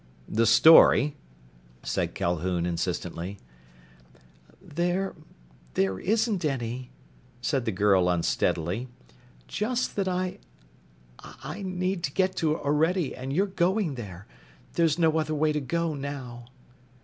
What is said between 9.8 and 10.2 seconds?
that